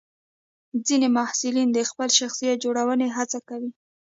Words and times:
ځینې 0.85 1.07
محصلین 1.17 1.69
د 1.73 1.79
خپل 1.89 2.09
شخصیت 2.19 2.57
جوړونې 2.63 3.07
هڅه 3.17 3.39
کوي. 3.49 3.71